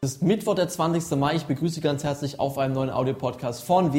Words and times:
Es 0.00 0.12
ist 0.12 0.22
Mittwoch, 0.22 0.54
der 0.54 0.68
20. 0.68 1.18
Mai. 1.18 1.34
Ich 1.34 1.46
begrüße 1.46 1.74
Sie 1.74 1.80
ganz 1.80 2.04
herzlich 2.04 2.38
auf 2.38 2.56
einem 2.56 2.72
neuen 2.72 2.88
Audio-Podcast 2.88 3.64
von 3.64 3.92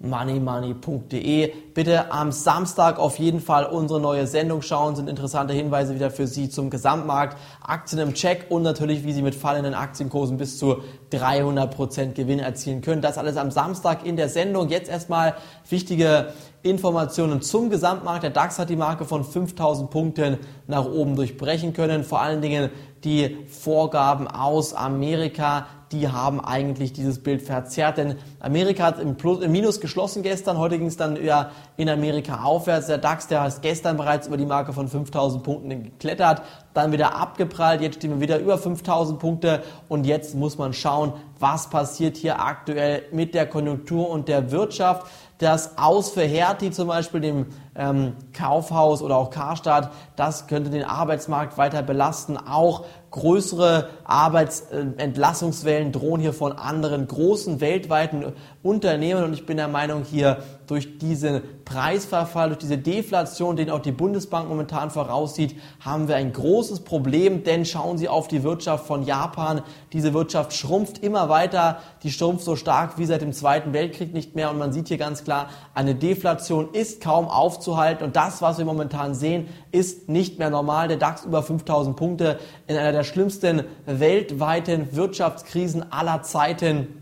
www.moneymoney.de. 0.00 1.52
Bitte 1.74 2.10
am 2.10 2.32
Samstag 2.32 2.98
auf 2.98 3.18
jeden 3.18 3.40
Fall 3.40 3.66
unsere 3.66 4.00
neue 4.00 4.26
Sendung 4.26 4.62
schauen. 4.62 4.96
Sind 4.96 5.08
interessante 5.08 5.52
Hinweise 5.52 5.94
wieder 5.94 6.10
für 6.10 6.26
Sie 6.26 6.48
zum 6.48 6.70
Gesamtmarkt, 6.70 7.36
Aktien 7.62 8.00
im 8.00 8.14
Check 8.14 8.46
und 8.48 8.62
natürlich, 8.62 9.04
wie 9.04 9.12
Sie 9.12 9.22
mit 9.22 9.34
fallenden 9.34 9.74
Aktienkursen 9.74 10.38
bis 10.38 10.58
zu 10.58 10.78
300% 11.12 12.12
Gewinn 12.12 12.38
erzielen 12.38 12.80
können. 12.80 13.02
Das 13.02 13.18
alles 13.18 13.36
am 13.36 13.50
Samstag 13.50 14.04
in 14.04 14.16
der 14.16 14.28
Sendung. 14.28 14.68
Jetzt 14.68 14.90
erstmal 14.90 15.34
wichtige 15.68 16.32
Informationen 16.62 17.42
zum 17.42 17.70
Gesamtmarkt. 17.70 18.22
Der 18.22 18.30
DAX 18.30 18.58
hat 18.58 18.70
die 18.70 18.76
Marke 18.76 19.04
von 19.04 19.24
5000 19.24 19.90
Punkten 19.90 20.38
nach 20.66 20.86
oben 20.86 21.16
durchbrechen 21.16 21.72
können. 21.72 22.04
Vor 22.04 22.20
allen 22.20 22.42
Dingen 22.42 22.70
die 23.04 23.38
Vorgaben 23.48 24.28
aus 24.28 24.74
Amerika, 24.74 25.66
die 25.92 26.08
haben 26.08 26.40
eigentlich 26.40 26.92
dieses 26.92 27.22
Bild 27.22 27.42
verzerrt. 27.42 27.98
Denn 27.98 28.16
Amerika 28.38 28.84
hat 28.84 29.00
im, 29.00 29.16
Plus, 29.16 29.40
im 29.42 29.50
Minus 29.50 29.80
geschlossen 29.80 30.22
gestern. 30.22 30.58
Heute 30.58 30.78
ging 30.78 30.86
es 30.86 30.96
dann 30.96 31.22
ja 31.22 31.50
in 31.76 31.88
Amerika 31.88 32.44
aufwärts. 32.44 32.86
Der 32.86 32.98
DAX, 32.98 33.26
der 33.26 33.46
ist 33.46 33.62
gestern 33.62 33.96
bereits 33.96 34.28
über 34.28 34.36
die 34.36 34.46
Marke 34.46 34.72
von 34.72 34.88
5000 34.88 35.42
Punkten 35.42 35.82
geklettert, 35.82 36.42
dann 36.74 36.92
wieder 36.92 37.16
abgeprallt. 37.16 37.80
Jetzt 37.80 37.96
stehen 37.96 38.10
wir 38.10 38.20
wieder 38.20 38.38
über 38.38 38.58
5000 38.58 39.18
Punkte. 39.18 39.62
Und 39.88 40.06
jetzt 40.06 40.34
muss 40.34 40.58
man 40.58 40.72
schauen, 40.72 41.12
was 41.38 41.70
passiert 41.70 42.16
hier 42.16 42.40
aktuell 42.40 43.02
mit 43.12 43.34
der 43.34 43.46
Konjunktur 43.46 44.08
und 44.08 44.28
der 44.28 44.50
Wirtschaft 44.50 45.06
das 45.40 45.78
Aus 45.78 46.10
für 46.10 46.22
Hertie 46.22 46.70
zum 46.70 46.88
Beispiel, 46.88 47.20
dem 47.20 47.46
ähm, 47.74 48.12
Kaufhaus 48.34 49.00
oder 49.00 49.16
auch 49.16 49.30
Karstadt, 49.30 49.90
das 50.14 50.46
könnte 50.48 50.68
den 50.68 50.84
Arbeitsmarkt 50.84 51.56
weiter 51.56 51.82
belasten. 51.82 52.36
Auch 52.36 52.84
größere 53.10 53.88
Arbeitsentlassungswellen 54.04 55.92
drohen 55.92 56.20
hier 56.20 56.34
von 56.34 56.52
anderen 56.52 57.08
großen 57.08 57.62
weltweiten 57.62 58.34
Unternehmen. 58.62 59.24
Und 59.24 59.32
ich 59.32 59.46
bin 59.46 59.56
der 59.56 59.68
Meinung, 59.68 60.04
hier 60.04 60.42
durch 60.66 60.98
diesen 60.98 61.40
Preisverfall, 61.64 62.48
durch 62.48 62.58
diese 62.58 62.76
Deflation, 62.76 63.56
den 63.56 63.70
auch 63.70 63.80
die 63.80 63.90
Bundesbank 63.90 64.48
momentan 64.48 64.90
voraussieht, 64.90 65.56
haben 65.80 66.08
wir 66.08 66.16
ein 66.16 66.32
großes 66.32 66.80
Problem. 66.80 67.42
Denn 67.42 67.64
schauen 67.64 67.96
Sie 67.96 68.08
auf 68.08 68.28
die 68.28 68.42
Wirtschaft 68.42 68.86
von 68.86 69.02
Japan. 69.02 69.62
Diese 69.94 70.12
Wirtschaft 70.12 70.52
schrumpft 70.52 70.98
immer 70.98 71.28
weiter. 71.30 71.78
Die 72.02 72.12
schrumpft 72.12 72.44
so 72.44 72.54
stark 72.54 72.98
wie 72.98 73.06
seit 73.06 73.22
dem 73.22 73.32
Zweiten 73.32 73.72
Weltkrieg 73.72 74.12
nicht 74.12 74.36
mehr. 74.36 74.50
Und 74.50 74.58
man 74.58 74.72
sieht 74.72 74.88
hier 74.88 74.98
ganz 74.98 75.24
klar, 75.24 75.48
eine 75.74 75.94
Deflation 75.94 76.68
ist 76.72 77.00
kaum 77.00 77.28
aufzuhalten. 77.28 78.04
Und 78.04 78.16
das, 78.16 78.42
was 78.42 78.58
wir 78.58 78.66
momentan 78.66 79.14
sehen, 79.14 79.48
ist 79.72 80.10
nicht 80.10 80.38
mehr 80.38 80.50
normal. 80.50 80.88
Der 80.88 80.98
DAX 80.98 81.24
über 81.24 81.42
5000 81.42 81.96
Punkte 81.96 82.38
in 82.66 82.76
einer 82.76 82.92
der 82.92 83.04
schlimmsten 83.04 83.64
weltweiten 83.86 84.94
Wirtschaftskrisen 84.94 85.90
aller 85.90 86.22
Zeiten 86.22 86.99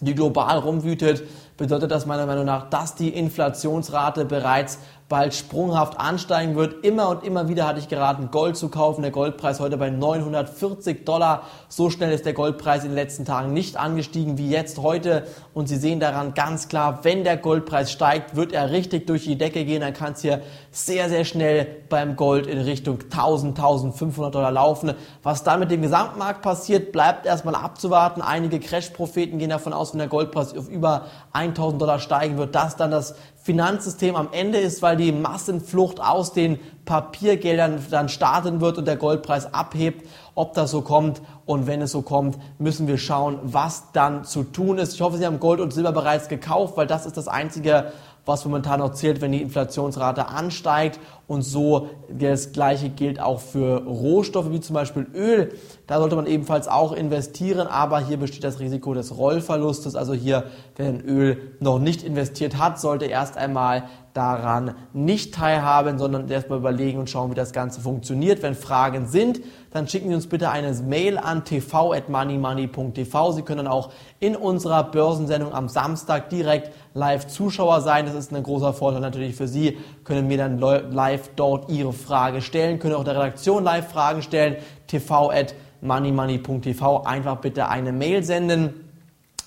die 0.00 0.14
global 0.14 0.58
rumwütet, 0.58 1.22
bedeutet 1.60 1.90
das 1.90 2.06
meiner 2.06 2.24
Meinung 2.24 2.46
nach, 2.46 2.70
dass 2.70 2.94
die 2.94 3.10
Inflationsrate 3.10 4.24
bereits 4.24 4.78
bald 5.10 5.34
sprunghaft 5.34 5.98
ansteigen 5.98 6.54
wird. 6.54 6.84
Immer 6.84 7.08
und 7.08 7.24
immer 7.24 7.48
wieder 7.48 7.66
hatte 7.66 7.80
ich 7.80 7.88
geraten, 7.88 8.30
Gold 8.30 8.56
zu 8.56 8.68
kaufen. 8.68 9.02
Der 9.02 9.10
Goldpreis 9.10 9.58
heute 9.58 9.76
bei 9.76 9.90
940 9.90 11.04
Dollar. 11.04 11.42
So 11.68 11.90
schnell 11.90 12.12
ist 12.12 12.24
der 12.24 12.32
Goldpreis 12.32 12.84
in 12.84 12.90
den 12.90 12.94
letzten 12.94 13.24
Tagen 13.24 13.52
nicht 13.52 13.76
angestiegen 13.76 14.38
wie 14.38 14.48
jetzt 14.48 14.78
heute. 14.78 15.26
Und 15.52 15.68
Sie 15.68 15.76
sehen 15.76 15.98
daran 15.98 16.32
ganz 16.32 16.68
klar, 16.68 17.00
wenn 17.02 17.24
der 17.24 17.36
Goldpreis 17.36 17.90
steigt, 17.90 18.36
wird 18.36 18.52
er 18.52 18.70
richtig 18.70 19.08
durch 19.08 19.24
die 19.24 19.36
Decke 19.36 19.64
gehen. 19.64 19.80
Dann 19.80 19.94
kann 19.94 20.12
es 20.12 20.22
hier 20.22 20.42
sehr, 20.70 21.08
sehr 21.08 21.24
schnell 21.24 21.66
beim 21.88 22.14
Gold 22.14 22.46
in 22.46 22.58
Richtung 22.58 23.00
1000, 23.02 23.58
1500 23.58 24.32
Dollar 24.32 24.52
laufen. 24.52 24.94
Was 25.24 25.42
dann 25.42 25.58
mit 25.58 25.72
dem 25.72 25.82
Gesamtmarkt 25.82 26.40
passiert, 26.40 26.92
bleibt 26.92 27.26
erstmal 27.26 27.56
abzuwarten. 27.56 28.22
Einige 28.22 28.60
Crash-Propheten 28.60 29.38
gehen 29.38 29.50
davon 29.50 29.72
aus, 29.72 29.92
wenn 29.92 29.98
der 29.98 30.06
Goldpreis 30.06 30.56
auf 30.56 30.68
über 30.68 31.06
1000 31.50 31.80
Dollar 31.80 31.98
steigen 31.98 32.38
wird, 32.38 32.54
dass 32.54 32.76
dann 32.76 32.90
das 32.90 33.14
Finanzsystem 33.42 34.16
am 34.16 34.28
Ende 34.32 34.58
ist, 34.58 34.82
weil 34.82 34.96
die 34.96 35.12
Massenflucht 35.12 36.00
aus 36.00 36.32
den 36.32 36.58
Papiergeldern 36.84 37.84
dann 37.90 38.08
starten 38.08 38.60
wird 38.60 38.78
und 38.78 38.86
der 38.86 38.96
Goldpreis 38.96 39.52
abhebt. 39.54 40.06
Ob 40.34 40.54
das 40.54 40.70
so 40.70 40.82
kommt 40.82 41.22
und 41.46 41.66
wenn 41.66 41.82
es 41.82 41.92
so 41.92 42.02
kommt, 42.02 42.38
müssen 42.58 42.86
wir 42.86 42.98
schauen, 42.98 43.38
was 43.42 43.92
dann 43.92 44.24
zu 44.24 44.42
tun 44.42 44.78
ist. 44.78 44.94
Ich 44.94 45.00
hoffe, 45.00 45.16
Sie 45.16 45.26
haben 45.26 45.40
Gold 45.40 45.60
und 45.60 45.72
Silber 45.72 45.92
bereits 45.92 46.28
gekauft, 46.28 46.76
weil 46.76 46.86
das 46.86 47.06
ist 47.06 47.16
das 47.16 47.28
einzige, 47.28 47.92
was 48.24 48.44
momentan 48.44 48.80
noch 48.80 48.92
zählt, 48.92 49.20
wenn 49.20 49.32
die 49.32 49.42
Inflationsrate 49.42 50.28
ansteigt. 50.28 51.00
Und 51.26 51.42
so 51.42 51.90
das 52.10 52.52
Gleiche 52.52 52.88
gilt 52.88 53.20
auch 53.20 53.40
für 53.40 53.84
Rohstoffe 53.84 54.50
wie 54.50 54.60
zum 54.60 54.74
Beispiel 54.74 55.06
Öl. 55.14 55.54
Da 55.86 55.98
sollte 55.98 56.16
man 56.16 56.26
ebenfalls 56.26 56.68
auch 56.68 56.92
investieren, 56.92 57.66
aber 57.66 58.00
hier 58.00 58.16
besteht 58.16 58.44
das 58.44 58.60
Risiko 58.60 58.94
des 58.94 59.16
Rollverlustes. 59.16 59.94
Also 59.94 60.12
hier, 60.12 60.44
wer 60.76 60.90
in 60.90 61.00
Öl 61.00 61.54
noch 61.60 61.78
nicht 61.78 62.02
investiert 62.02 62.58
hat, 62.58 62.80
sollte 62.80 63.06
erst 63.06 63.36
einmal 63.36 63.84
daran 64.14 64.74
nicht 64.92 65.34
teilhaben, 65.34 65.98
sondern 65.98 66.28
erstmal 66.28 66.58
überlegen 66.58 66.98
und 66.98 67.08
schauen, 67.08 67.30
wie 67.30 67.36
das 67.36 67.52
Ganze 67.52 67.80
funktioniert. 67.80 68.42
Wenn 68.42 68.54
Fragen 68.54 69.06
sind, 69.06 69.40
dann 69.70 69.86
schicken 69.86 70.08
Sie 70.08 70.14
uns 70.14 70.26
bitte 70.26 70.50
eine 70.50 70.72
Mail 70.72 71.16
an 71.16 71.44
tv.moneymoney.tv. 71.44 73.32
Sie 73.32 73.42
können 73.42 73.68
auch 73.68 73.90
in 74.18 74.34
unserer 74.34 74.84
Börsensendung 74.84 75.54
am 75.54 75.68
Samstag 75.68 76.28
direkt 76.28 76.72
live 76.94 77.28
Zuschauer 77.28 77.82
sein. 77.82 78.06
Das 78.06 78.14
ist 78.14 78.34
ein 78.34 78.42
großer 78.42 78.72
Vorteil 78.72 79.00
natürlich 79.00 79.36
für 79.36 79.46
Sie, 79.46 79.78
können 80.04 80.26
mir 80.26 80.38
dann 80.38 80.58
live 80.58 81.30
dort 81.36 81.70
Ihre 81.70 81.92
Frage 81.92 82.42
stellen, 82.42 82.80
können 82.80 82.94
auch 82.94 83.04
der 83.04 83.14
Redaktion 83.14 83.62
live 83.62 83.88
Fragen 83.88 84.22
stellen. 84.22 84.56
tv.moneymoney.tv. 84.88 87.04
Einfach 87.04 87.36
bitte 87.36 87.68
eine 87.68 87.92
Mail 87.92 88.24
senden. 88.24 88.88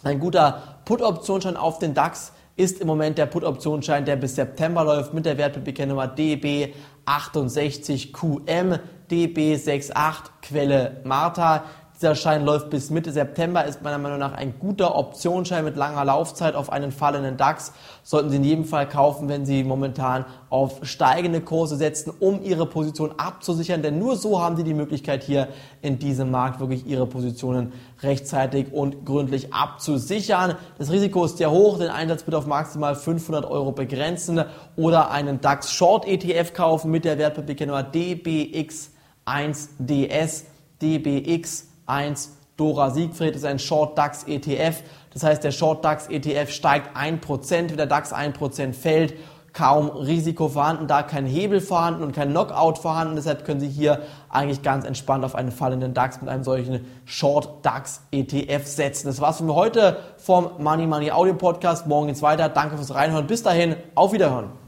Ein 0.03 0.19
guter 0.19 0.61
Put-Optionsschein 0.85 1.57
auf 1.57 1.79
den 1.79 1.93
DAX 1.93 2.31
ist 2.55 2.79
im 2.81 2.87
Moment 2.87 3.17
der 3.17 3.25
Put-Optionsschein, 3.25 4.05
der 4.05 4.15
bis 4.15 4.35
September 4.35 4.83
läuft 4.83 5.11
mit 5.13 5.25
der 5.25 5.37
Wertpapierkennnummer 5.37 6.15
DB68QM, 6.15 8.79
DB68 9.09 10.15
Quelle 10.41 11.01
Martha. 11.03 11.63
Dieser 12.03 12.15
Schein 12.15 12.43
läuft 12.43 12.69
bis 12.69 12.89
Mitte 12.89 13.13
September, 13.13 13.63
ist 13.63 13.81
meiner 13.81 13.97
Meinung 13.97 14.19
nach 14.19 14.33
ein 14.33 14.55
guter 14.59 14.97
Optionsschein 14.97 15.63
mit 15.63 15.77
langer 15.77 16.03
Laufzeit 16.03 16.53
auf 16.53 16.69
einen 16.69 16.91
fallenden 16.91 17.37
DAX. 17.37 17.71
Sollten 18.03 18.29
Sie 18.29 18.35
in 18.35 18.43
jedem 18.43 18.65
Fall 18.65 18.89
kaufen, 18.89 19.29
wenn 19.29 19.45
Sie 19.45 19.63
momentan 19.63 20.25
auf 20.49 20.81
steigende 20.81 21.39
Kurse 21.39 21.77
setzen, 21.77 22.11
um 22.19 22.43
Ihre 22.43 22.65
Position 22.65 23.13
abzusichern. 23.15 23.81
Denn 23.81 23.99
nur 23.99 24.17
so 24.17 24.41
haben 24.41 24.57
Sie 24.57 24.65
die 24.65 24.73
Möglichkeit 24.73 25.23
hier 25.23 25.47
in 25.81 25.97
diesem 25.97 26.29
Markt 26.29 26.59
wirklich 26.59 26.85
Ihre 26.85 27.07
Positionen 27.07 27.71
rechtzeitig 28.01 28.73
und 28.73 29.05
gründlich 29.05 29.53
abzusichern. 29.53 30.55
Das 30.77 30.91
Risiko 30.91 31.23
ist 31.23 31.37
sehr 31.37 31.51
hoch, 31.51 31.77
den 31.77 31.87
Einsatz 31.87 32.23
bitte 32.23 32.37
auf 32.37 32.47
maximal 32.47 32.95
500 32.95 33.45
Euro 33.45 33.71
begrenzen 33.71 34.43
oder 34.75 35.09
einen 35.09 35.39
DAX 35.39 35.71
Short 35.71 36.05
ETF 36.05 36.51
kaufen 36.51 36.91
mit 36.91 37.05
der 37.05 37.17
Wertpapierkennung 37.17 37.77
DBX1DS, 37.77 40.43
DBX 40.81 41.72
1 41.85 42.37
Dora 42.57 42.91
Siegfried 42.91 43.35
ist 43.35 43.45
ein 43.45 43.59
Short 43.59 43.97
DAX 43.97 44.23
ETF. 44.25 44.83
Das 45.13 45.23
heißt, 45.23 45.43
der 45.43 45.51
Short 45.51 45.83
DAX 45.83 46.07
ETF 46.07 46.51
steigt 46.51 46.95
1%, 46.95 47.51
wenn 47.51 47.77
der 47.77 47.87
DAX 47.87 48.13
1% 48.13 48.73
fällt, 48.73 49.15
kaum 49.53 49.89
Risiko 49.89 50.49
vorhanden, 50.49 50.87
da 50.87 51.03
kein 51.03 51.25
Hebel 51.25 51.61
vorhanden 51.61 52.03
und 52.03 52.11
kein 52.11 52.31
Knockout 52.31 52.79
vorhanden. 52.79 53.15
Deshalb 53.15 53.45
können 53.45 53.59
Sie 53.59 53.69
hier 53.69 54.01
eigentlich 54.29 54.63
ganz 54.63 54.83
entspannt 54.85 55.23
auf 55.23 55.35
einen 55.35 55.51
fallenden 55.51 55.93
DAX 55.93 56.21
mit 56.21 56.29
einem 56.29 56.43
solchen 56.43 56.85
Short 57.05 57.63
DAX 57.63 58.01
ETF 58.11 58.65
setzen. 58.65 59.07
Das 59.07 59.21
war's 59.21 59.37
für 59.37 59.53
heute 59.53 59.97
vom 60.17 60.49
Money 60.57 60.87
Money 60.87 61.11
Audio 61.11 61.35
Podcast. 61.35 61.87
Morgen 61.87 62.07
geht's 62.07 62.23
weiter. 62.23 62.49
Danke 62.49 62.77
fürs 62.77 62.93
Reinhören. 62.93 63.27
Bis 63.27 63.43
dahin, 63.43 63.75
auf 63.95 64.11
Wiederhören. 64.11 64.62